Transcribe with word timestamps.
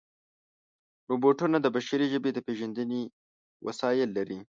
روبوټونه 1.09 1.57
د 1.61 1.67
بشري 1.75 2.05
ژبې 2.13 2.31
د 2.33 2.39
پېژندنې 2.47 3.01
وسایل 3.67 4.09
لري. 4.17 4.39